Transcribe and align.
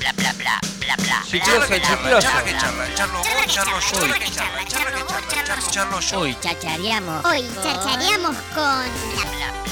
bla 0.00 0.12
bla 0.12 0.32
bla 0.32 0.58
bla 0.80 0.96
bla. 0.96 1.22
Chiclosa, 1.26 1.80
chiclosa. 1.80 2.42
Hoy 6.16 6.36
chachareamos. 6.40 7.24
Hoy 7.24 7.48
chachareamos 7.62 8.36
con. 8.54 8.84
Bla 9.14 9.24
bla 9.30 9.52
bla. 9.62 9.69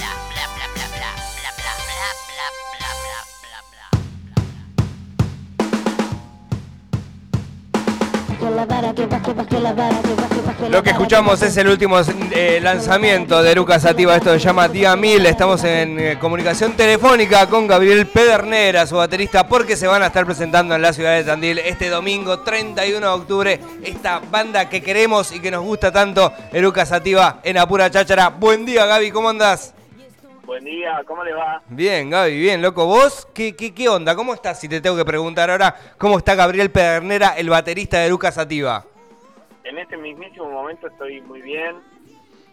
Lo 10.71 10.83
que 10.83 10.91
escuchamos 10.91 11.43
es 11.43 11.57
el 11.57 11.69
último 11.69 11.99
eh, 12.33 12.61
lanzamiento 12.63 13.43
de 13.43 13.55
Lucas 13.55 13.83
Sativa, 13.83 14.17
esto 14.17 14.33
se 14.33 14.39
llama 14.39 14.69
Día 14.69 14.95
1000, 14.97 15.27
estamos 15.27 15.65
en 15.65 15.99
eh, 15.99 16.19
comunicación 16.19 16.73
telefónica 16.73 17.47
con 17.47 17.67
Gabriel 17.67 18.07
Pedernera, 18.07 18.87
su 18.87 18.97
baterista, 18.97 19.49
porque 19.49 19.77
se 19.77 19.87
van 19.87 20.03
a 20.03 20.07
estar 20.07 20.25
presentando 20.25 20.75
en 20.75 20.83
la 20.83 20.93
ciudad 20.93 21.17
de 21.17 21.25
Tandil 21.25 21.59
este 21.59 21.89
domingo 21.89 22.41
31 22.41 23.01
de 23.01 23.13
octubre, 23.13 23.61
esta 23.83 24.21
banda 24.31 24.69
que 24.69 24.83
queremos 24.83 25.33
y 25.33 25.41
que 25.41 25.51
nos 25.51 25.63
gusta 25.63 25.91
tanto, 25.91 26.33
Lucas 26.53 26.89
Sativa 26.89 27.41
en 27.43 27.59
Apura 27.59 27.91
Cháchara. 27.91 28.29
Buen 28.29 28.67
día 28.67 28.87
Gaby, 28.87 29.11
¿cómo 29.11 29.29
andás? 29.29 29.75
Buen 30.49 30.65
día, 30.65 31.03
¿cómo 31.07 31.23
le 31.25 31.35
va? 31.35 31.63
Bien, 31.69 32.09
Gaby, 32.09 32.41
bien, 32.41 32.63
loco. 32.63 32.87
¿Vos 32.87 33.29
qué, 33.35 33.55
qué, 33.55 33.75
qué 33.75 33.87
onda? 33.87 34.17
¿Cómo 34.17 34.33
estás? 34.33 34.59
Si 34.59 34.67
te 34.67 34.81
tengo 34.81 34.97
que 34.97 35.05
preguntar 35.05 35.51
ahora, 35.51 35.77
¿cómo 35.99 36.17
está 36.17 36.35
Gabriel 36.35 36.71
Pedernera, 36.71 37.37
el 37.37 37.51
baterista 37.51 37.99
de 37.99 38.09
Lucas 38.09 38.37
Sativa? 38.37 38.83
En 39.65 39.77
este 39.77 39.99
mismísimo 39.99 40.51
momento 40.51 40.87
estoy 40.87 41.21
muy 41.21 41.43
bien, 41.43 41.77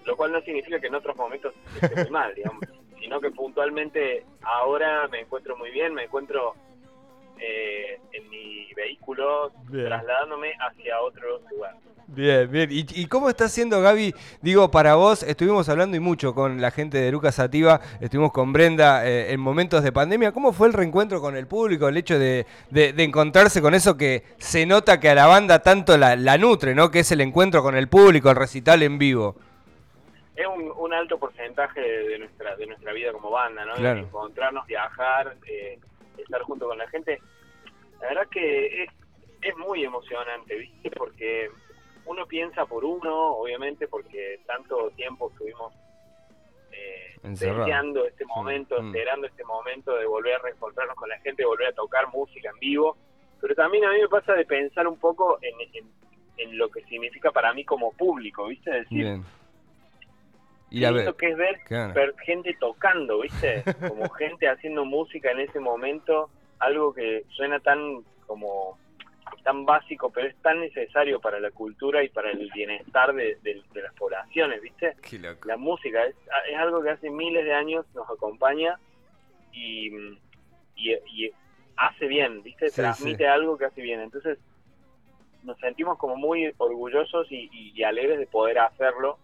lo 0.04 0.18
cual 0.18 0.34
no 0.34 0.42
significa 0.42 0.78
que 0.78 0.88
en 0.88 0.96
otros 0.96 1.16
momentos 1.16 1.54
esté 1.82 1.96
muy 1.96 2.10
mal, 2.10 2.36
digamos, 2.36 2.66
sino 3.00 3.22
que 3.22 3.32
puntualmente 3.32 4.26
ahora 4.42 5.08
me 5.08 5.22
encuentro 5.22 5.56
muy 5.56 5.72
bien, 5.72 5.94
me 5.94 6.04
encuentro 6.04 6.54
eh, 7.40 8.00
en 8.14 8.30
mi 8.30 8.74
vehículo 8.76 9.52
Bien. 9.70 9.88
trasladándome 9.88 10.54
hacia 10.60 11.00
otro 11.02 11.40
lugar. 11.52 11.76
Bien, 12.08 12.50
bien. 12.52 12.70
¿Y, 12.72 12.86
y 13.02 13.08
cómo 13.08 13.30
está 13.30 13.50
siendo, 13.50 13.82
Gaby? 13.82 14.14
Digo, 14.42 14.70
para 14.70 14.94
vos, 14.94 15.24
estuvimos 15.24 15.68
hablando 15.70 15.98
y 15.98 16.00
mucho 16.00 16.36
con 16.36 16.62
la 16.62 16.70
gente 16.70 17.00
de 17.00 17.12
Lucas 17.12 17.34
Sativa, 17.36 17.82
estuvimos 18.00 18.32
con 18.32 18.54
Brenda 18.54 19.08
eh, 19.08 19.34
en 19.34 19.40
momentos 19.40 19.82
de 19.84 19.92
pandemia. 19.92 20.32
¿Cómo 20.32 20.54
fue 20.54 20.68
el 20.68 20.74
reencuentro 20.74 21.20
con 21.20 21.36
el 21.36 21.48
público, 21.48 21.88
el 21.88 21.98
hecho 21.98 22.20
de, 22.20 22.46
de- 22.70 22.94
de 22.94 23.04
encontrarse 23.04 23.60
con 23.60 23.74
eso 23.74 23.98
que 23.98 24.22
se 24.38 24.68
nota 24.68 25.00
que 25.00 25.10
a 25.10 25.16
la 25.16 25.26
banda 25.26 25.64
tanto 25.64 25.98
la, 25.98 26.16
la 26.16 26.38
nutre, 26.38 26.76
¿no? 26.76 26.92
Que 26.92 27.00
es 27.00 27.12
el 27.12 27.22
encuentro 27.22 27.64
con 27.64 27.76
el 27.76 27.88
público, 27.88 28.30
el 28.30 28.36
recital 28.36 28.84
en 28.84 29.00
vivo. 29.00 29.36
Es 30.36 30.46
un, 30.46 30.72
un 30.78 30.94
alto 30.94 31.18
porcentaje 31.18 31.80
de 31.82 32.20
nuestra 32.20 32.56
de 32.56 32.68
nuestra 32.68 32.94
vida 32.94 33.12
como 33.14 33.32
banda, 33.32 33.66
¿no? 33.66 33.74
Claro. 33.76 34.02
Encontrarnos, 34.02 34.68
viajar, 34.68 35.36
eh, 35.48 35.80
estar 36.24 36.42
junto 36.44 36.68
con 36.68 36.78
la 36.78 36.88
gente. 36.90 37.20
La 38.02 38.10
verdad 38.10 38.28
que 38.30 38.84
es, 38.84 38.90
es 39.42 39.58
muy 39.58 39.84
emocionante, 39.84 40.56
¿viste? 40.56 40.92
Porque 40.92 41.50
uno 42.06 42.26
piensa 42.26 42.66
por 42.66 42.84
uno, 42.86 43.34
obviamente, 43.38 43.88
porque 43.88 44.40
tanto 44.46 44.90
tiempo 44.92 45.30
estuvimos 45.32 45.74
eh, 46.72 47.16
deseando 47.24 48.06
este 48.06 48.26
momento, 48.26 48.82
Mm. 48.82 48.88
esperando 48.88 49.28
este 49.28 49.44
momento 49.46 49.96
de 49.96 50.06
volver 50.06 50.36
a 50.36 50.40
reencontrarnos 50.40 50.96
con 50.96 51.10
la 51.10 51.18
gente, 51.20 51.42
de 51.44 51.48
volver 51.48 51.68
a 51.68 51.74
tocar 51.74 52.08
música 52.10 52.50
en 52.50 52.60
vivo. 52.60 52.98
Pero 53.42 53.56
también 53.56 53.86
a 53.86 53.92
mí 53.92 54.00
me 54.02 54.08
pasa 54.10 54.34
de 54.34 54.46
pensar 54.46 54.88
un 54.88 54.98
poco 55.00 55.38
en, 55.42 55.54
en, 55.74 55.92
en 56.38 56.58
lo 56.58 56.70
que 56.70 56.84
significa 56.84 57.32
para 57.32 57.54
mí 57.54 57.64
como 57.64 57.92
público, 57.94 58.48
¿viste? 58.48 58.72
Decir, 58.72 59.04
Bien. 59.04 59.26
Y 60.76 60.80
qué 60.80 60.86
la 60.86 60.92
lindo 60.92 61.12
ve- 61.14 61.18
que 61.18 61.30
es 61.30 61.38
ver, 61.38 61.60
Claro. 61.66 61.94
ver 61.94 62.16
gente 62.26 62.56
tocando, 62.60 63.20
¿viste? 63.22 63.64
Como 63.88 64.10
gente 64.10 64.50
haciendo 64.50 64.84
música 64.86 65.32
en 65.32 65.40
ese 65.40 65.60
momento, 65.60 66.30
algo 66.60 66.94
que 66.94 67.24
suena 67.30 67.60
tan 67.60 68.04
como 68.28 68.78
tan 69.44 69.66
básico, 69.66 70.10
pero 70.12 70.28
es 70.28 70.36
tan 70.42 70.60
necesario 70.60 71.20
para 71.20 71.40
la 71.40 71.52
cultura 71.52 72.04
y 72.04 72.10
para 72.10 72.32
el 72.32 72.50
bienestar 72.54 73.14
de, 73.14 73.38
de- 73.44 73.62
de 73.74 73.82
las 73.82 73.94
poblaciones, 73.94 74.62
¿viste? 74.62 74.96
Qué 75.08 75.20
loco. 75.20 75.48
La 75.48 75.56
música 75.58 76.04
es, 76.06 76.16
es 76.50 76.58
algo 76.58 76.82
que 76.82 76.90
hace 76.90 77.10
miles 77.12 77.46
de 77.46 77.54
años 77.54 77.86
nos 77.94 78.10
acompaña 78.10 78.80
y, 79.54 79.88
y, 80.76 80.94
y 81.08 81.32
hace 81.78 82.08
bien, 82.08 82.42
¿viste? 82.44 82.70
Sí, 82.70 82.76
Transmite 82.82 83.24
sí. 83.24 83.30
algo 83.30 83.58
que 83.58 83.66
hace 83.66 83.82
bien. 83.82 84.00
Entonces 84.02 84.40
nos 85.44 85.58
sentimos 85.60 85.98
como 86.00 86.16
muy 86.16 86.52
orgullosos 86.58 87.32
y, 87.32 87.50
y- 87.54 87.72
y 87.76 87.84
alegres 87.84 88.18
de 88.20 88.26
poder 88.28 88.58
hacerlo 88.60 89.18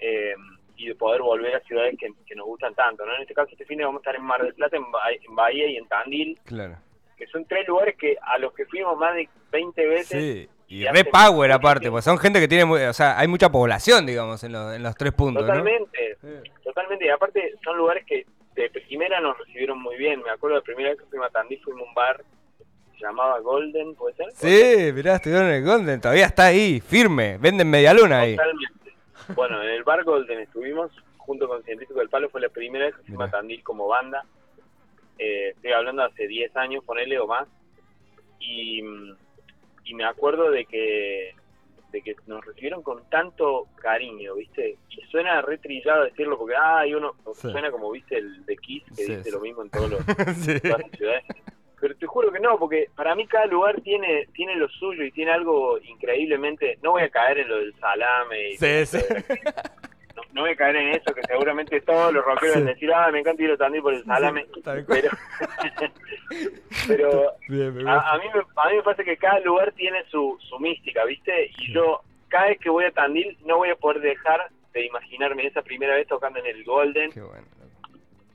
eh, 0.00 0.34
y 0.76 0.88
de 0.88 0.94
poder 0.94 1.22
volver 1.22 1.54
a 1.54 1.60
ciudades 1.60 1.96
que, 1.98 2.08
que 2.26 2.34
nos 2.34 2.46
gustan 2.46 2.74
tanto, 2.74 3.04
¿no? 3.06 3.14
En 3.14 3.22
este 3.22 3.34
caso 3.34 3.50
este 3.52 3.64
fin 3.64 3.78
de 3.78 3.84
vamos 3.84 4.00
a 4.00 4.02
estar 4.02 4.16
en 4.16 4.22
Mar 4.22 4.42
del 4.42 4.54
Plata, 4.54 4.76
en, 4.76 4.90
Ba- 4.90 5.00
en 5.12 5.34
Bahía 5.36 5.66
y 5.68 5.76
en 5.76 5.86
Tandil, 5.86 6.38
Claro. 6.44 6.76
que 7.16 7.26
son 7.28 7.44
tres 7.46 7.66
lugares 7.68 7.96
que 7.96 8.16
a 8.20 8.38
los 8.38 8.52
que 8.54 8.66
fuimos 8.66 8.96
más 8.98 9.14
de 9.14 9.28
20 9.52 9.86
veces. 9.86 10.08
Sí. 10.22 10.48
Y 10.66 10.82
y 10.84 10.88
re 10.88 11.04
power 11.04 11.52
aparte, 11.52 11.80
tiempo. 11.80 11.96
pues 11.96 12.04
son 12.06 12.18
gente 12.18 12.40
que 12.40 12.48
tiene, 12.48 12.64
o 12.88 12.92
sea, 12.92 13.18
hay 13.18 13.28
mucha 13.28 13.50
población, 13.50 14.06
digamos, 14.06 14.42
en, 14.44 14.52
los- 14.52 14.74
en 14.74 14.82
los 14.82 14.94
tres 14.96 15.12
puntos, 15.12 15.42
¿no? 15.42 15.48
Totalmente, 15.48 16.16
Sí. 16.20 16.50
totalmente. 16.64 17.04
Y 17.06 17.10
aparte 17.10 17.54
son 17.62 17.76
lugares 17.76 18.04
que 18.06 18.26
de 18.56 18.70
primera 18.70 19.20
nos 19.20 19.36
recibieron 19.38 19.80
muy 19.80 19.96
bien. 19.96 20.22
Me 20.22 20.30
acuerdo 20.30 20.56
la 20.56 20.62
primera 20.62 20.88
vez 20.90 20.98
que 20.98 21.04
fuimos 21.06 21.28
a 21.28 21.30
Tandil, 21.30 21.60
fuimos 21.62 21.82
a 21.82 21.88
un 21.88 21.94
bar 21.94 22.24
que 22.58 22.64
se 22.98 23.04
llamaba 23.04 23.38
Golden, 23.40 23.94
¿puede 23.94 24.14
ser? 24.16 24.26
Sí, 24.32 24.92
mirá, 24.92 25.16
estuvieron 25.16 25.46
en 25.48 25.54
el 25.54 25.64
Golden, 25.64 26.00
todavía 26.00 26.26
está 26.26 26.46
ahí, 26.46 26.80
firme, 26.80 27.36
venden 27.38 27.68
media 27.68 27.92
luna 27.92 28.20
ahí. 28.20 28.34
Totalmente. 28.36 28.73
Bueno, 29.34 29.62
en 29.62 29.70
el 29.70 29.84
bar 29.84 30.04
Golden 30.04 30.40
estuvimos 30.40 30.90
junto 31.18 31.48
con 31.48 31.62
Científico 31.64 32.00
del 32.00 32.08
Palo, 32.10 32.28
fue 32.28 32.40
la 32.40 32.48
primera 32.50 32.84
vez 32.86 32.94
que 32.96 33.02
fuimos 33.02 33.26
Mirá. 33.26 33.38
a 33.38 33.40
Tandil 33.40 33.62
como 33.62 33.86
banda. 33.88 34.24
Eh, 35.18 35.50
estoy 35.54 35.72
hablando 35.72 36.02
hace 36.02 36.26
10 36.26 36.54
años, 36.56 36.84
ponele 36.84 37.18
o 37.18 37.26
más. 37.26 37.48
Y, 38.40 38.82
y 39.84 39.94
me 39.94 40.04
acuerdo 40.04 40.50
de 40.50 40.64
que 40.66 41.34
de 41.92 42.02
que 42.02 42.16
nos 42.26 42.44
recibieron 42.44 42.82
con 42.82 43.08
tanto 43.08 43.68
cariño, 43.80 44.34
¿viste? 44.34 44.76
Y 44.90 45.00
suena 45.12 45.40
re 45.42 45.58
trillado 45.58 46.02
decirlo 46.02 46.36
porque, 46.36 46.56
ah, 46.56 46.80
hay 46.80 46.92
uno, 46.92 47.14
Sí. 47.36 47.52
suena 47.52 47.70
como, 47.70 47.88
¿viste? 47.92 48.18
El 48.18 48.44
de 48.46 48.56
Kiss 48.56 48.82
que 48.88 48.94
Sí, 49.04 49.12
dice 49.12 49.22
sí. 49.22 49.30
lo 49.30 49.38
mismo 49.40 49.62
en 49.62 49.70
todos 49.70 49.88
los, 49.90 50.04
todas 50.06 50.80
las 50.80 50.90
ciudades. 50.90 51.24
Pero 51.84 51.96
te 51.96 52.06
juro 52.06 52.32
que 52.32 52.40
no, 52.40 52.58
porque 52.58 52.88
para 52.96 53.14
mí 53.14 53.26
cada 53.26 53.44
lugar 53.44 53.78
tiene 53.82 54.26
tiene 54.32 54.56
lo 54.56 54.66
suyo 54.70 55.04
y 55.04 55.10
tiene 55.12 55.32
algo 55.32 55.78
increíblemente... 55.80 56.78
No 56.82 56.92
voy 56.92 57.02
a 57.02 57.10
caer 57.10 57.40
en 57.40 57.48
lo 57.50 57.58
del 57.58 57.74
salame. 57.78 58.52
Y 58.52 58.56
Sí, 58.56 58.86
sí. 58.86 58.98
No, 60.16 60.22
no 60.32 60.40
voy 60.42 60.52
a 60.52 60.56
caer 60.56 60.76
en 60.76 60.88
eso, 60.94 61.12
que 61.12 61.20
seguramente 61.24 61.78
todos 61.82 62.10
los 62.14 62.24
rockeros 62.24 62.54
Sí. 62.54 62.60
van 62.60 62.68
a 62.68 62.72
decir, 62.72 62.90
ah, 62.94 63.10
me 63.12 63.18
encanta 63.18 63.42
ir 63.42 63.50
a 63.50 63.56
Tandil 63.58 63.82
por 63.82 63.92
el 63.92 64.04
salame. 64.04 64.46
pero 64.86 65.10
pero 66.88 67.32
Bien, 67.48 67.86
a, 67.88 68.12
a 68.12 68.18
mí 68.18 68.24
me, 68.32 68.40
a 68.40 68.68
mí 68.70 68.76
me 68.76 68.82
pasa 68.82 69.04
que 69.04 69.16
cada 69.16 69.40
lugar 69.40 69.72
tiene 69.72 70.04
su, 70.10 70.38
su 70.48 70.58
mística, 70.60 71.04
¿viste? 71.04 71.50
Y 71.58 71.72
yo, 71.74 72.00
cada 72.28 72.46
vez 72.46 72.58
que 72.60 72.70
voy 72.70 72.84
a 72.84 72.92
Tandil, 72.92 73.36
no 73.44 73.58
voy 73.58 73.70
a 73.70 73.76
poder 73.76 74.00
dejar 74.00 74.48
de 74.72 74.86
imaginarme 74.86 75.46
esa 75.46 75.62
primera 75.62 75.94
vez 75.96 76.06
tocando 76.08 76.38
en 76.38 76.46
el 76.46 76.64
Golden 76.64 77.10
Qué 77.12 77.20
bueno. 77.20 77.46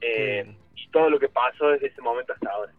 eh, 0.02 0.46
y 0.76 0.88
todo 0.90 1.10
lo 1.10 1.20
que 1.20 1.30
pasó 1.30 1.70
desde 1.70 1.88
ese 1.88 2.02
momento 2.02 2.34
hasta 2.34 2.50
ahora. 2.52 2.72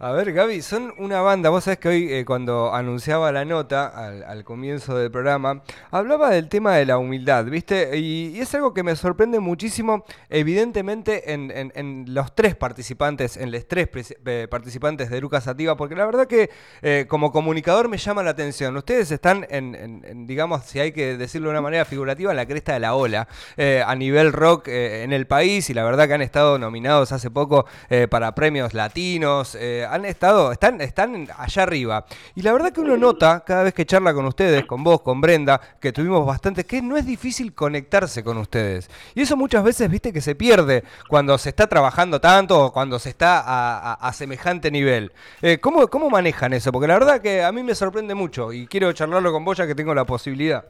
A 0.00 0.12
ver, 0.12 0.32
Gaby, 0.32 0.62
son 0.62 0.94
una 0.98 1.22
banda, 1.22 1.50
vos 1.50 1.64
sabés 1.64 1.80
que 1.80 1.88
hoy 1.88 2.12
eh, 2.12 2.24
cuando 2.24 2.72
anunciaba 2.72 3.32
la 3.32 3.44
nota 3.44 3.88
al, 3.88 4.22
al 4.22 4.44
comienzo 4.44 4.96
del 4.96 5.10
programa, 5.10 5.64
hablaba 5.90 6.30
del 6.30 6.48
tema 6.48 6.76
de 6.76 6.86
la 6.86 6.98
humildad, 6.98 7.44
¿viste? 7.46 7.98
Y, 7.98 8.28
y 8.28 8.38
es 8.38 8.54
algo 8.54 8.72
que 8.72 8.84
me 8.84 8.94
sorprende 8.94 9.40
muchísimo, 9.40 10.04
evidentemente, 10.28 11.32
en, 11.32 12.04
los 12.14 12.32
tres 12.36 12.54
participantes, 12.54 13.36
en 13.36 13.50
los 13.50 13.66
tres 13.66 13.88
eh, 14.24 14.46
participantes 14.48 15.10
de 15.10 15.20
Lucas 15.20 15.42
Sativa, 15.42 15.76
porque 15.76 15.96
la 15.96 16.06
verdad 16.06 16.28
que 16.28 16.48
eh, 16.80 17.06
como 17.08 17.32
comunicador 17.32 17.88
me 17.88 17.96
llama 17.98 18.22
la 18.22 18.30
atención. 18.30 18.76
Ustedes 18.76 19.10
están 19.10 19.48
en, 19.50 19.74
en- 19.74 20.26
digamos, 20.28 20.62
si 20.64 20.78
hay 20.78 20.92
que 20.92 21.16
decirlo 21.16 21.48
de 21.48 21.54
una 21.54 21.60
manera 21.62 21.84
figurativa, 21.84 22.30
en 22.30 22.36
la 22.36 22.46
cresta 22.46 22.72
de 22.72 22.78
la 22.78 22.94
ola 22.94 23.26
eh, 23.56 23.82
a 23.84 23.96
nivel 23.96 24.32
rock 24.32 24.68
eh, 24.68 25.02
en 25.02 25.12
el 25.12 25.26
país 25.26 25.68
y 25.70 25.74
la 25.74 25.82
verdad 25.82 26.06
que 26.06 26.14
han 26.14 26.22
estado 26.22 26.56
nominados 26.56 27.10
hace 27.10 27.32
poco 27.32 27.66
para 28.10 28.34
premios 28.36 28.74
latinos, 28.74 29.56
han 29.92 30.04
estado, 30.04 30.52
están, 30.52 30.80
están 30.80 31.28
allá 31.36 31.62
arriba. 31.62 32.04
Y 32.34 32.42
la 32.42 32.52
verdad 32.52 32.72
que 32.72 32.80
uno 32.80 32.96
nota 32.96 33.44
cada 33.46 33.62
vez 33.64 33.74
que 33.74 33.86
charla 33.86 34.14
con 34.14 34.24
ustedes, 34.26 34.64
con 34.66 34.82
vos, 34.84 35.00
con 35.02 35.20
Brenda, 35.20 35.60
que 35.80 35.92
tuvimos 35.92 36.26
bastante, 36.26 36.64
que 36.64 36.80
no 36.82 36.96
es 36.96 37.06
difícil 37.06 37.54
conectarse 37.54 38.22
con 38.24 38.38
ustedes. 38.38 38.90
Y 39.14 39.22
eso 39.22 39.36
muchas 39.36 39.64
veces, 39.64 39.90
viste, 39.90 40.12
que 40.12 40.20
se 40.20 40.34
pierde 40.34 40.84
cuando 41.08 41.36
se 41.38 41.48
está 41.50 41.66
trabajando 41.66 42.20
tanto 42.20 42.66
o 42.66 42.72
cuando 42.72 42.98
se 42.98 43.08
está 43.10 43.40
a, 43.40 43.94
a- 43.94 44.12
semejante 44.12 44.70
nivel. 44.70 45.12
Eh, 45.42 45.58
¿cómo, 45.58 45.86
¿Cómo 45.88 46.10
manejan 46.10 46.52
eso? 46.52 46.72
Porque 46.72 46.88
la 46.88 46.94
verdad 46.94 47.20
que 47.20 47.42
a 47.42 47.52
mí 47.52 47.62
me 47.62 47.74
sorprende 47.74 48.14
mucho 48.14 48.52
y 48.52 48.66
quiero 48.66 48.92
charlarlo 48.92 49.32
con 49.32 49.44
vos 49.44 49.56
ya 49.56 49.66
que 49.66 49.74
tengo 49.74 49.94
la 49.94 50.04
posibilidad. 50.04 50.64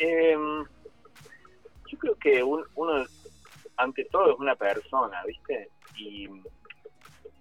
Eh, 0.00 0.36
yo 1.86 1.98
creo 1.98 2.16
que 2.18 2.42
un- 2.42 2.64
uno, 2.74 3.04
ante 3.76 4.04
todo, 4.06 4.32
es 4.34 4.38
una 4.38 4.54
persona, 4.56 5.22
¿viste? 5.26 5.68
Y 5.96 6.28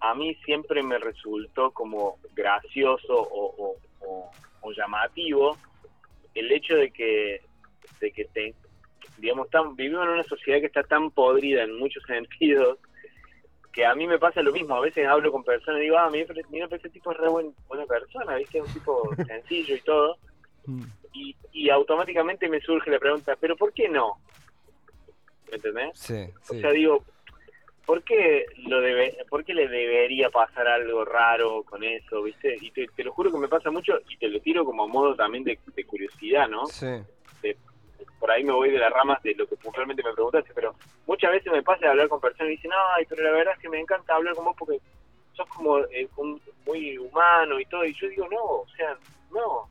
a 0.04 0.14
mí 0.16 0.36
siempre 0.46 0.84
me 0.84 0.98
resultó 0.98 1.72
como 1.72 2.18
gracioso 2.34 3.14
o, 3.16 3.56
o- 3.58 3.78
o- 4.06 4.32
o 4.62 4.72
llamativo 4.74 5.58
el 6.36 6.52
hecho 6.52 6.76
de 6.76 6.92
que, 6.92 7.42
de 8.02 8.12
que 8.12 8.26
te, 8.26 8.54
digamos, 9.18 9.50
tan, 9.50 9.76
vivimos 9.78 10.04
en 10.06 10.10
una 10.12 10.24
sociedad 10.24 10.60
que 10.60 10.66
está 10.66 10.84
tan 10.84 11.10
podrida 11.12 11.64
en 11.64 11.78
muchos 11.80 12.04
sentidos 12.08 12.78
que 13.72 13.86
a 13.86 13.96
mí 13.96 14.06
me 14.06 14.20
pasa 14.20 14.42
lo 14.44 14.52
mismo. 14.52 14.76
A 14.76 14.82
veces 14.82 15.08
hablo 15.08 15.32
con 15.32 15.44
personas 15.44 15.80
y 15.80 15.86
digo, 15.86 15.98
ah, 15.98 16.10
mira, 16.12 16.34
mira, 16.52 16.68
ese 16.70 16.90
tipo 16.90 17.12
es 17.12 17.18
re 17.18 17.28
buen- 17.30 17.56
buena 17.68 17.86
persona, 17.86 18.36
¿viste? 18.36 18.60
Es 18.60 18.66
un 18.68 18.74
tipo 18.74 19.10
sencillo 19.26 19.76
y 19.76 19.82
todo. 19.82 20.18
Mm. 20.66 20.84
Y, 21.14 21.36
y 21.54 21.70
automáticamente 21.70 22.50
me 22.50 22.60
surge 22.60 22.92
la 22.92 23.00
pregunta, 23.00 23.36
¿pero 23.40 23.56
por 23.56 23.72
qué 23.74 23.88
no? 23.88 24.18
¿Me 25.50 25.56
entendés? 25.56 25.92
Sí, 25.98 26.26
O 26.50 26.54
sea, 26.56 26.72
digo, 26.72 27.04
¿por 27.86 28.04
qué, 28.04 28.46
lo 28.68 28.82
debe, 28.82 29.18
¿por 29.30 29.44
qué 29.44 29.54
le 29.54 29.68
debería 29.68 30.30
pasar 30.30 30.68
algo 30.68 31.04
raro 31.06 31.64
con 31.64 31.84
eso, 31.84 32.22
viste? 32.24 32.58
Y 32.62 32.72
te, 32.72 32.88
te 32.96 33.04
lo 33.04 33.12
juro 33.14 33.32
que 33.32 33.38
me 33.38 33.48
pasa 33.48 33.72
mucho 33.72 34.00
y 34.10 34.18
te 34.18 34.28
lo 34.28 34.40
tiro 34.42 34.64
como 34.66 34.84
a 34.84 34.88
modo 34.88 35.16
también 35.16 35.44
de, 35.44 35.60
de 35.76 35.86
curiosidad, 35.86 36.48
¿no? 36.48 36.66
Sí. 36.68 36.88
Por 38.20 38.32
ahí 38.32 38.44
me 38.46 38.54
voy 38.54 38.72
de 38.72 38.78
las 38.80 38.92
ramas 38.92 39.22
de 39.22 39.36
lo 39.36 39.46
que 39.46 39.58
puntualmente 39.58 40.02
me 40.02 40.14
preguntaste, 40.14 40.54
pero 40.56 40.74
muchas 41.06 41.32
veces 41.32 41.52
me 41.52 41.62
pasa 41.62 41.82
de 41.82 41.90
hablar 41.90 42.08
con 42.08 42.22
personas 42.22 42.48
y 42.54 42.56
dicen, 42.56 42.72
ay, 42.96 43.06
pero 43.10 43.22
la 43.22 43.32
verdad 43.32 43.54
es 43.56 43.60
que 43.60 43.68
me 43.70 43.80
encanta 43.80 44.16
hablar 44.16 44.34
con 44.36 44.46
vos 44.46 44.56
porque 44.58 44.80
sos 45.34 45.48
como 45.50 45.80
eh, 45.80 46.08
un- 46.16 46.42
muy 46.66 46.98
humano 46.98 47.60
y 47.60 47.66
todo. 47.66 47.84
Y 47.84 47.94
yo 48.00 48.08
digo, 48.08 48.26
no, 48.32 48.42
o 48.42 48.68
sea, 48.78 48.98
no, 49.32 49.68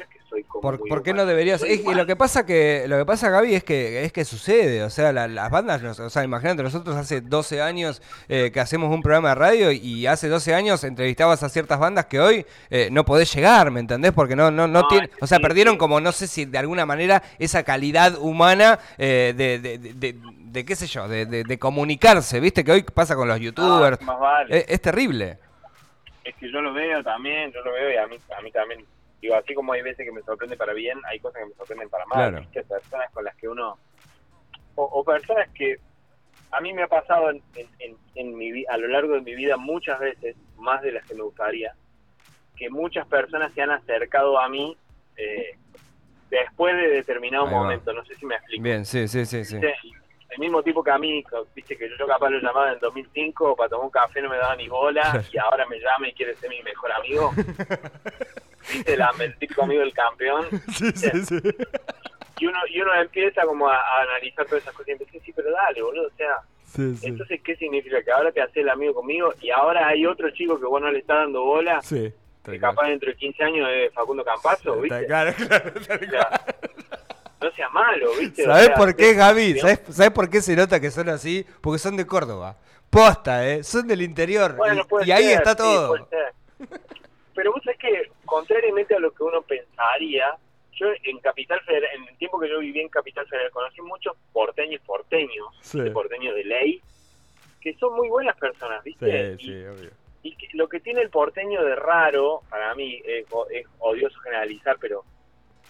no 0.00 0.04
es 0.04 0.10
que 0.10 0.18
soy 0.28 0.42
como 0.44 0.62
¿Por, 0.62 0.78
qué 1.02 1.10
humano, 1.10 1.22
no 1.24 1.26
deberías? 1.26 1.62
Es 1.62 1.84
lo 1.84 2.06
que 2.06 2.16
pasa 2.16 2.46
que 2.46 2.84
lo 2.88 2.96
que 2.98 3.04
pasa 3.04 3.30
Gaby 3.30 3.54
es 3.54 3.64
que 3.64 4.04
es 4.04 4.12
que 4.12 4.24
sucede, 4.24 4.82
o 4.82 4.90
sea, 4.90 5.12
la- 5.12 5.28
las 5.28 5.50
bandas, 5.50 5.82
o 6.00 6.10
sea, 6.10 6.24
imagínate, 6.24 6.62
nosotros 6.62 6.96
hace 6.96 7.20
12 7.20 7.60
años 7.62 8.00
eh, 8.28 8.50
que 8.52 8.60
hacemos 8.60 8.92
un 8.94 9.02
programa 9.02 9.30
de 9.30 9.34
radio 9.34 9.70
y 9.72 10.06
hace 10.06 10.28
12 10.28 10.54
años 10.54 10.82
entrevistabas 10.84 11.42
a 11.42 11.48
ciertas 11.48 11.78
bandas 11.78 12.06
que 12.06 12.20
hoy 12.20 12.46
eh, 12.70 12.88
no 12.90 13.04
podés 13.04 13.32
llegar, 13.34 13.70
¿me 13.70 13.80
entendés? 13.80 14.12
Porque 14.12 14.36
no 14.36 14.50
no 14.50 14.66
no 14.66 14.80
No, 14.82 14.88
o 15.20 15.26
sea, 15.26 15.38
sí, 15.38 15.42
perdieron 15.42 15.74
sí. 15.74 15.78
como 15.78 16.00
no 16.00 16.12
sé 16.12 16.26
si 16.26 16.44
de 16.46 16.58
alguna 16.58 16.86
manera 16.86 17.22
esa 17.38 17.62
calidad 17.62 18.16
humana 18.18 18.78
eh, 18.98 19.34
de, 19.36 19.58
de, 19.58 19.78
de- 19.78 19.92
de- 19.94 20.16
de 20.50 20.64
qué 20.64 20.74
sé 20.74 20.86
yo, 20.88 21.06
de, 21.06 21.26
de- 21.26 21.44
de 21.44 21.58
comunicarse, 21.58 22.40
¿viste? 22.40 22.64
Que 22.64 22.72
hoy 22.72 22.82
pasa 22.82 23.14
con 23.14 23.28
los 23.28 23.38
youtubers. 23.38 23.98
Ah, 24.00 24.04
más 24.04 24.18
vale. 24.20 24.58
es, 24.58 24.64
es 24.68 24.80
terrible. 24.80 25.38
es 26.24 26.34
que 26.36 26.50
yo 26.52 26.60
lo 26.60 26.72
veo 26.72 27.02
también, 27.04 27.52
yo 27.52 27.60
lo 27.62 27.72
veo 27.72 27.92
y 27.92 27.96
a 27.96 28.06
mí, 28.08 28.16
a 28.36 28.42
mí 28.42 28.50
también, 28.52 28.84
digo, 29.20 29.34
así 29.34 29.54
como 29.54 29.72
hay 29.72 29.82
veces 29.82 30.04
que 30.06 30.12
me 30.12 30.22
sorprende 30.22 30.56
para 30.56 30.72
bien, 30.72 30.98
hay 31.04 31.20
cosas 31.20 31.42
que 31.42 31.48
me 31.48 31.54
sorprenden 31.54 31.88
para 31.90 32.06
mal, 32.06 32.18
Claro. 32.30 32.38
¿viste? 32.40 32.62
Personas 32.64 33.10
con 33.12 33.24
las 33.24 33.36
que 33.36 33.48
uno, 33.48 33.78
o, 34.76 34.82
o 34.84 35.04
personas 35.04 35.48
que 35.50 35.78
a 36.52 36.60
mí 36.60 36.72
me 36.72 36.82
ha 36.82 36.88
pasado 36.88 37.30
en, 37.30 37.42
en, 37.54 37.68
en- 37.78 37.96
en 38.16 38.36
mi 38.36 38.50
vi- 38.50 38.66
a 38.68 38.76
lo 38.76 38.88
largo 38.88 39.14
de 39.14 39.20
mi 39.20 39.34
vida 39.34 39.56
muchas 39.56 40.00
veces, 40.00 40.36
más 40.56 40.82
de 40.82 40.92
las 40.92 41.06
que 41.06 41.14
me 41.14 41.22
gustaría, 41.22 41.74
que 42.56 42.68
muchas 42.70 43.06
personas 43.06 43.52
se 43.54 43.62
han 43.62 43.70
acercado 43.70 44.38
a 44.38 44.48
mí 44.48 44.76
eh, 45.16 45.56
después 46.30 46.74
de 46.76 46.88
determinado 46.88 47.46
Ahí 47.46 47.52
va. 47.54 47.60
momento, 47.60 47.92
no 47.92 48.04
sé 48.04 48.14
si 48.16 48.26
me 48.26 48.34
explico. 48.36 48.62
Bien, 48.62 48.84
sí, 48.84 49.06
sí, 49.08 49.24
sí, 49.26 49.44
sí. 49.44 49.56
¿Viste? 49.58 49.74
El 50.30 50.38
mismo 50.38 50.62
tipo 50.62 50.82
que 50.82 50.90
a 50.92 50.98
mí, 50.98 51.24
viste 51.56 51.76
que 51.76 51.88
yo 51.98 52.06
capaz 52.06 52.30
lo 52.30 52.38
llamaba 52.38 52.72
en 52.72 52.78
2005 52.78 53.56
para 53.56 53.68
tomar 53.68 53.86
un 53.86 53.90
café, 53.90 54.22
no 54.22 54.28
me 54.30 54.36
daba 54.36 54.54
ni 54.56 54.68
bola, 54.68 55.22
y 55.32 55.38
ahora 55.38 55.66
me 55.66 55.78
llama 55.80 56.08
y 56.08 56.12
quiere 56.14 56.36
ser 56.36 56.48
mi 56.50 56.62
mejor 56.62 56.92
amigo. 56.92 57.32
Viste, 58.72 58.96
la, 58.96 59.10
el 59.20 59.36
típico 59.38 59.62
amigo 59.62 59.80
del 59.80 59.92
campeón. 59.92 60.46
Sí, 60.76 60.90
sí, 60.94 61.10
sí. 61.24 61.40
Y 62.38 62.46
uno, 62.46 62.58
y 62.70 62.80
uno 62.80 62.94
empieza 62.94 63.42
como 63.42 63.68
a, 63.68 63.76
a 63.76 64.02
analizar 64.02 64.46
todas 64.46 64.62
esas 64.62 64.72
cosas 64.74 64.88
y 64.88 64.92
empieza, 64.92 65.12
sí, 65.24 65.32
pero 65.34 65.50
dale, 65.52 65.82
boludo, 65.82 66.06
o 66.06 66.16
sea, 66.16 66.38
Sí, 66.64 66.96
sí. 66.96 67.06
entonces, 67.08 67.40
¿qué 67.44 67.56
significa? 67.56 68.00
Que 68.02 68.12
ahora 68.12 68.30
te 68.32 68.40
haces 68.40 68.58
el 68.58 68.68
amigo 68.68 68.94
conmigo 68.94 69.34
y 69.40 69.50
ahora 69.50 69.88
hay 69.88 70.06
otro 70.06 70.30
chico 70.30 70.58
que 70.58 70.64
vos 70.66 70.80
no 70.80 70.90
le 70.90 71.00
está 71.00 71.16
dando 71.16 71.42
bola, 71.44 71.82
Sí. 71.82 72.12
que 72.44 72.58
capaz 72.60 72.86
dentro 72.88 73.10
de 73.10 73.16
15 73.16 73.42
años 73.42 73.68
es 73.70 73.92
Facundo 73.92 74.24
Campazo, 74.24 74.80
¿viste? 74.80 75.04
Claro, 75.06 75.34
claro, 75.36 75.72
O 75.76 75.80
sea, 75.84 76.44
no 77.42 77.50
seas 77.52 77.72
malo, 77.72 78.10
¿viste? 78.18 78.42
O 78.44 78.46
¿Sabés 78.46 78.66
sea, 78.66 78.74
por 78.76 78.94
qué, 78.96 79.14
Gaby? 79.14 79.58
¿Sabés, 79.58 79.80
sabés 79.90 80.10
por 80.12 80.30
qué 80.30 80.40
se 80.40 80.54
nota 80.56 80.78
que 80.80 80.90
son 80.90 81.08
así? 81.08 81.44
Porque 81.60 81.78
son 81.78 81.96
de 81.96 82.06
Córdoba. 82.06 82.56
Posta, 82.88 83.46
¿eh? 83.48 83.62
Son 83.64 83.86
del 83.86 84.00
interior. 84.02 84.56
Bueno, 84.56 84.86
y, 85.04 85.10
ahí 85.10 85.28
está 85.30 85.50
sí, 85.50 85.56
todo. 85.58 86.08
Pero 87.34 87.52
vos 87.52 87.62
sabés 87.64 87.78
que, 87.78 88.10
contrariamente 88.24 88.94
a 88.94 88.98
lo 88.98 89.12
que 89.12 89.22
uno 89.22 89.42
pensaría, 89.42 90.36
yo 90.72 90.86
en 91.04 91.18
Capital 91.18 91.60
Federal, 91.60 91.90
en 91.96 92.08
el 92.08 92.16
tiempo 92.18 92.40
que 92.40 92.48
yo 92.48 92.58
viví 92.58 92.80
en 92.80 92.88
Capital 92.88 93.26
Federal, 93.28 93.50
conocí 93.50 93.80
muchos 93.82 94.16
porteños 94.32 94.80
porteños, 94.86 95.46
Sí. 95.60 95.78
porteños 95.90 96.34
de 96.34 96.44
ley, 96.44 96.80
que 97.60 97.74
son 97.74 97.94
muy 97.94 98.08
buenas 98.08 98.36
personas, 98.38 98.82
¿viste? 98.82 99.36
Sí, 99.36 99.42
Y- 99.44 99.46
sí, 99.46 99.64
obvio. 99.66 99.90
Y, 100.22 100.36
que 100.36 100.48
lo 100.54 100.68
que 100.68 100.80
tiene 100.80 101.00
el 101.00 101.08
porteño 101.10 101.64
de 101.64 101.76
raro, 101.76 102.42
para 102.50 102.74
mí, 102.74 103.00
es, 103.04 103.26
odioso 103.78 104.18
generalizar, 104.20 104.76
pero 104.80 105.02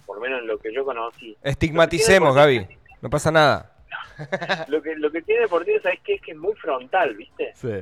por 0.07 0.17
lo 0.17 0.23
menos 0.23 0.41
en 0.41 0.49
lo 0.49 0.59
que 0.59 0.73
yo 0.73 0.85
conocí, 0.85 1.37
Estigmaticemos, 1.43 2.35
Gaby. 2.35 2.67
No 3.01 3.11
pasa 3.11 3.31
nada. 3.31 3.77
lo 4.69 4.83
que 4.83 4.95
lo 4.97 5.11
que 5.11 5.23
tiene 5.23 5.45
el 5.45 5.49
porteño, 5.49 5.81
¿sabés 5.81 6.01
qué? 6.05 6.15
Es 6.15 6.23
que 6.23 6.33
es 6.33 6.37
muy 6.37 6.55
frontal, 6.57 7.15
¿viste? 7.15 7.53
Sí. 7.55 7.73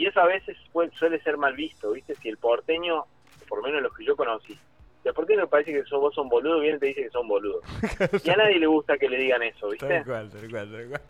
Y 0.00 0.06
eso 0.06 0.18
a 0.20 0.26
veces 0.26 0.56
suele, 0.72 0.90
suele 0.96 1.20
ser 1.20 1.36
mal 1.36 1.52
visto, 1.54 1.92
¿viste? 1.92 2.14
Si 2.14 2.30
el 2.30 2.38
porteño, 2.38 3.04
por 3.46 3.58
lo 3.58 3.64
menos 3.66 3.82
los 3.82 3.94
que 3.94 4.02
yo 4.04 4.16
conocí, 4.16 4.54
si 5.02 5.08
el 5.08 5.12
porteño 5.12 5.46
parece 5.46 5.72
que 5.74 5.82
sos, 5.84 6.00
vos 6.00 6.14
son 6.14 6.26
boludo, 6.30 6.60
viene 6.60 6.78
y 6.78 6.80
te 6.80 6.86
dice 6.86 7.02
que 7.02 7.10
son 7.10 7.28
boludos. 7.28 7.62
Y 8.24 8.30
a 8.30 8.36
nadie 8.36 8.58
le 8.58 8.66
gusta 8.66 8.96
que 8.96 9.10
le 9.10 9.18
digan 9.18 9.42
eso, 9.42 9.68
¿viste? 9.68 9.86
Tal 9.86 10.04
cual, 10.06 10.30
tal 10.30 10.50
cual, 10.50 10.70
tal 10.72 10.88
cual. 10.88 11.02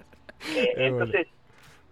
Eh, 0.57 0.73
Es 0.77 0.79
entonces, 0.93 1.29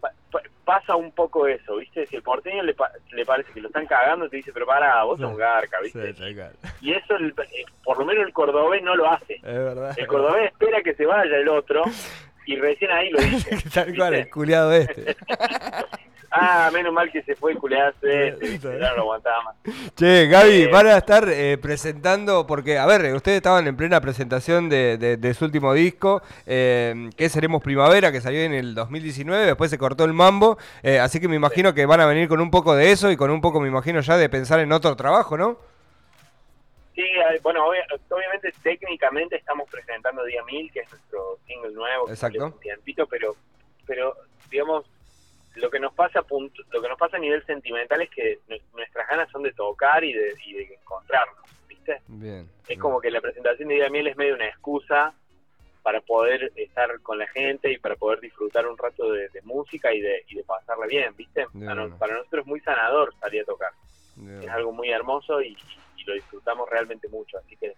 pa- 0.01 0.13
pa- 0.33 0.43
pasa 0.65 0.97
un 0.97 1.13
poco 1.13 1.47
eso, 1.47 1.77
¿viste? 1.77 2.05
Si 2.09 2.17
el 2.17 2.23
porteño 2.23 2.65
le, 2.65 2.75
pa- 2.75 2.91
le 3.13 3.25
parece 3.25 3.53
que 3.53 3.61
lo 3.61 3.69
están 3.69 3.87
cagando, 3.87 4.29
te 4.29 4.39
dice, 4.39 4.53
pero 4.53 4.67
para, 4.67 5.05
vos 5.05 5.21
sos 5.21 5.31
un 5.31 5.37
garca, 5.37 5.79
¿viste? 5.81 6.13
Sí, 6.15 6.19
tal 6.19 6.35
cual. 6.35 6.53
Y 6.81 6.95
eso, 6.95 7.15
el- 7.15 7.29
eh, 7.53 7.65
por 7.85 7.97
lo 7.99 8.07
menos 8.07 8.27
el 8.27 8.33
cordobés 8.33 8.83
no 8.83 8.97
lo 8.97 9.09
hace. 9.09 9.35
Es 9.35 9.43
verdad. 9.45 9.95
El 9.97 10.07
cordobés 10.09 10.51
espera 10.51 10.83
que 10.83 10.95
se 10.97 11.07
vaya 11.07 11.37
el 11.37 11.49
otro 11.49 11.85
y 12.45 12.57
recién 12.57 12.91
ahí 12.91 13.11
lo 13.11 13.19
dice. 13.23 13.57
Tal 13.73 13.95
cual, 13.95 14.15
el 14.15 14.31
culiado 14.31 14.73
este. 14.73 15.15
Ah, 16.31 16.71
menos 16.73 16.93
mal 16.93 17.11
que 17.11 17.23
se 17.23 17.35
fue 17.37 17.53
el 17.53 17.59
este, 18.03 18.59
no 18.63 18.79
lo 18.97 19.01
aguantaba 19.03 19.43
más. 19.45 19.57
Che, 19.97 20.27
Gaby, 20.27 20.63
Eh, 20.65 20.69
van 20.71 20.87
a 20.87 20.99
estar 20.99 21.27
eh, 21.29 21.57
presentando, 21.57 22.47
porque, 22.47 22.77
a 22.79 22.85
ver, 22.87 23.15
ustedes 23.15 23.37
estaban 23.39 23.67
en 23.67 23.77
plena 23.77 24.01
presentación 24.01 24.69
de, 24.69 24.99
de- 24.99 25.17
de 25.17 25.35
su 25.35 25.47
último 25.47 25.73
disco, 25.73 26.21
eh, 26.47 27.09
que 27.17 27.29
Seremos 27.31 27.63
Primavera, 27.63 28.13
que 28.13 28.21
salió 28.21 28.41
en 28.43 28.53
el 28.53 28.75
2019, 28.75 29.47
después 29.47 29.71
se 29.71 29.79
cortó 29.79 30.05
el 30.05 30.13
mambo, 30.13 30.59
eh, 30.83 30.99
así 30.99 31.19
que 31.19 31.29
me 31.29 31.37
imagino 31.37 31.73
que 31.73 31.87
van 31.87 32.01
a 32.01 32.07
venir 32.07 32.29
con 32.29 32.41
un 32.41 32.51
poco 32.51 32.75
de 32.77 32.93
eso 32.93 33.11
y 33.11 33.17
con 33.17 33.31
un 33.31 33.41
poco, 33.41 33.59
me 33.61 33.69
imagino 33.69 34.01
ya, 34.01 34.17
de 34.19 34.29
pensar 34.29 34.61
en 34.61 34.73
otro 34.73 34.95
trabajo, 34.97 35.39
¿no? 35.39 35.57
Sí, 36.95 37.05
bueno, 37.43 37.65
obvia- 37.67 37.87
obviamente 38.11 38.53
técnicamente 38.63 39.37
estamos 39.37 39.69
presentando 39.71 40.25
Día 40.25 40.43
1000, 40.45 40.73
que 40.73 40.81
es 40.81 40.91
nuestro 40.91 41.39
single 41.47 41.73
nuevo, 41.73 42.07
que 42.07 42.13
Exacto. 42.13 42.45
hace 42.47 42.55
un 42.55 42.61
tiempito, 42.61 43.07
pero, 43.07 43.37
pero 43.87 44.15
digamos, 44.51 44.85
lo 45.59 45.71
que 45.71 45.81
nos 45.81 45.93
pasa 45.95 46.23
punto- 46.23 46.63
lo 46.71 46.81
que 46.83 46.89
nos 46.89 46.99
pasa 46.99 47.17
a 47.17 47.21
nivel 47.21 47.45
sentimental 47.47 48.01
es 48.03 48.11
que 48.11 48.39
nu- 48.49 48.57
nuestras 48.77 49.09
ganas 49.09 49.31
son 49.31 49.43
de 49.43 49.53
tocar 49.53 50.03
y 50.05 50.13
de, 50.13 50.33
y 50.45 50.53
de 50.55 50.75
encontrarnos, 50.75 51.45
¿viste? 51.69 52.01
Bien. 52.09 52.49
Es 52.69 52.79
como 52.79 53.01
que 53.01 53.11
la 53.11 53.21
presentación 53.21 53.69
de 53.69 53.77
Día 53.77 53.89
1000 53.91 54.07
es 54.09 54.17
medio 54.17 54.35
una 54.35 54.47
excusa 54.49 55.15
para 55.83 56.01
poder 56.03 56.53
estar 56.57 57.01
con 57.01 57.19
la 57.19 57.27
gente 57.29 57.71
y 57.73 57.79
para 57.79 57.97
poder 57.97 58.21
disfrutar 58.21 58.67
un 58.67 58.77
rato 58.77 59.11
de, 59.13 59.29
de 59.31 59.41
música 59.43 59.93
y 59.93 60.01
de, 60.01 60.25
y 60.29 60.35
de 60.35 60.45
pasarla 60.45 60.87
bien, 60.87 61.15
¿viste? 61.17 61.47
Para, 61.99 62.15
nosotros 62.15 62.43
es 62.43 62.47
muy 62.47 62.61
sanador 62.61 63.15
salir 63.21 63.43
a 63.43 63.45
tocar. 63.47 63.71
Bien. 64.17 64.43
es 64.43 64.49
algo 64.51 64.73
muy 64.73 64.91
hermoso 64.91 65.41
y, 65.41 65.57
y 65.97 66.05
lo 66.05 66.13
disfrutamos 66.15 66.69
realmente 66.69 67.09
mucho, 67.09 67.39
así 67.39 67.57
que 67.57 67.75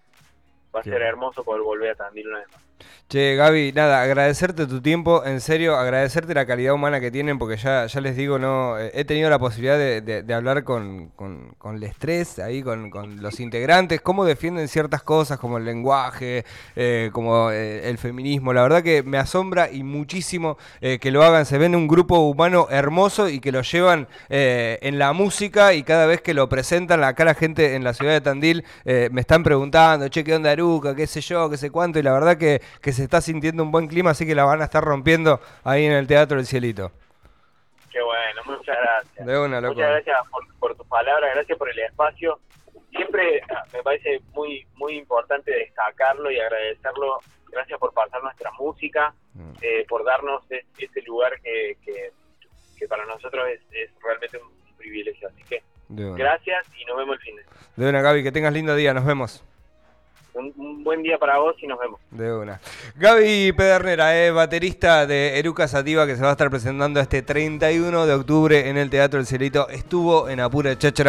va 0.75 0.80
a 0.80 0.82
ser 0.82 1.02
hermoso 1.02 1.44
poder 1.44 1.62
volver 1.62 1.90
a 1.90 1.94
Tandil 1.94 2.28
una 2.28 2.38
vez 2.38 2.49
más. 2.50 2.62
Che, 3.08 3.34
Gaby, 3.34 3.72
nada, 3.75 4.02
agradecerte 4.02 4.66
tu 4.68 4.80
tiempo, 4.80 5.25
en 5.25 5.40
serio, 5.40 5.76
agradecerte 5.76 6.32
la 6.32 6.46
calidad 6.46 6.75
humana 6.75 7.00
que 7.00 7.10
tienen, 7.10 7.38
porque 7.40 7.56
ya, 7.56 7.87
ya 7.87 8.00
les 8.00 8.16
digo, 8.16 8.38
no, 8.38 8.78
eh, 8.78 8.92
he 8.94 9.04
tenido 9.04 9.28
la 9.28 9.38
posibilidad 9.40 9.76
de, 9.76 10.00
de- 10.22 10.32
hablar 10.34 10.62
con, 10.62 11.08
con, 11.16 11.54
con 11.58 11.75
el 11.75 11.82
estrés, 11.82 12.38
ahí 12.38 12.62
con, 12.62 12.88
con 12.88 13.20
los 13.20 13.40
integrantes, 13.40 14.00
cómo 14.00 14.25
defienden 14.25 14.68
ciertas 14.68 15.02
cosas 15.02 15.38
como 15.40 15.58
el 15.58 15.64
lenguaje, 15.64 16.44
eh, 16.76 17.10
como 17.12 17.50
eh, 17.50 17.88
el 17.90 17.99
feminismo. 17.99 18.52
La 18.52 18.62
verdad 18.62 18.82
que 18.84 19.02
me 19.02 19.18
asombra 19.18 19.70
y 19.72 19.82
muchísimo 19.82 20.56
que 20.80 21.10
lo 21.10 21.22
hagan. 21.25 21.46
Se 21.46 21.58
ven 21.58 21.75
un 21.75 21.88
grupo 21.88 22.18
humano 22.20 22.68
hermoso 22.70 23.28
y 23.28 23.40
que 23.40 23.50
lo 23.52 23.62
llevan 23.62 24.06
en 24.28 24.99
la 24.99 25.12
música 25.12 25.75
y 25.75 25.82
cada 25.82 26.06
vez 26.06 26.20
que 26.20 26.32
lo 26.34 26.49
presentan, 26.49 27.02
acá 27.04 27.25
la 27.25 27.34
gente 27.34 27.75
en 27.75 27.82
la 27.84 27.92
ciudad 27.94 28.12
de 28.12 28.20
Tandil 28.20 28.64
me 28.84 29.20
están 29.20 29.42
preguntando, 29.42 30.08
che, 30.08 30.22
¿qué 30.25 30.34
onda 30.34 30.50
Aruca? 30.52 30.94
¿Qué 30.94 31.06
sé 31.06 31.20
yo? 31.20 31.50
¿Qué 31.50 31.56
sé 31.56 31.70
cuánto? 31.70 31.99
Y 31.99 32.02
la 32.02 32.12
verdad 32.12 32.37
que, 32.37 32.60
que 32.80 32.92
se 32.92 33.04
está 33.04 33.20
sintiendo 33.20 33.62
un 33.62 33.70
buen 33.72 33.88
clima, 33.88 34.10
así 34.10 34.26
que 34.26 34.34
la 34.34 34.44
van 34.44 34.60
a 34.62 34.64
estar 34.64 34.82
rompiendo 34.84 35.40
ahí 35.64 35.84
en 35.84 35.92
el 35.92 36.06
Teatro 36.06 36.36
del 36.36 36.46
Cielito. 36.46 36.92
Qué 37.90 38.00
bueno, 38.02 38.42
muchas 38.46 38.76
gracias. 38.76 39.26
De 39.26 39.38
una, 39.38 39.60
loco. 39.60 39.74
Muchas 39.74 39.90
gracias 39.90 40.16
por, 40.30 40.54
por 40.58 40.76
tus 40.76 40.86
palabras, 40.86 41.30
gracias 41.34 41.58
por 41.58 41.68
el 41.70 41.78
espacio. 41.80 42.38
Siempre 42.90 43.40
ah, 43.50 43.64
me 43.72 43.82
parece 43.82 44.20
muy 44.32 44.66
muy 44.76 44.96
importante 44.96 45.50
destacarlo 45.52 46.30
y 46.30 46.38
agradecerlo. 46.40 47.18
Gracias 47.52 47.78
por 47.80 47.92
pasar 47.92 48.22
nuestra 48.22 48.50
música, 48.52 49.12
Mm. 49.34 49.52
eh, 49.62 49.86
por 49.88 50.04
darnos 50.04 50.42
es- 50.50 50.64
ese 50.76 51.02
lugar 51.02 51.32
que, 51.40 51.76
que, 51.84 52.10
que 52.76 52.88
para 52.88 53.04
nosotros 53.06 53.46
es, 53.48 53.60
es 53.70 53.90
realmente 54.02 54.38
un 54.38 54.76
privilegio. 54.76 55.28
Así 55.28 55.42
que 55.44 55.62
gracias 55.88 56.66
y 56.76 56.84
nos 56.84 56.96
vemos 56.96 57.14
el 57.16 57.20
fin 57.22 57.36
de 57.36 57.44
De 57.76 57.88
una, 57.90 58.02
Gaby, 58.02 58.24
que 58.24 58.32
tengas 58.32 58.52
lindo 58.52 58.74
día, 58.74 58.92
nos 58.92 59.04
vemos. 59.04 59.44
Buen 60.90 61.04
día 61.04 61.18
para 61.18 61.38
vos 61.38 61.54
y 61.62 61.68
nos 61.68 61.78
vemos. 61.78 62.00
De 62.11 62.35
una. 62.35 62.61
Gaby 62.97 63.52
Pedernera, 63.52 64.26
eh, 64.26 64.32
baterista 64.32 65.06
de 65.06 65.38
Eruca 65.38 65.68
Sativa, 65.68 66.04
que 66.04 66.16
se 66.16 66.23
va 66.23 66.30
a 66.30 66.32
estar 66.32 66.50
presentando 66.50 66.99
este 66.99 67.23
31 67.23 68.06
de 68.06 68.12
octubre 68.12 68.68
en 68.68 68.76
el 68.76 68.90
Teatro 68.90 69.20
El 69.20 69.26
Cielito, 69.26 69.68
estuvo 69.68 70.28
en 70.28 70.40
Apura 70.40 70.76
Cháchara. 70.76 70.99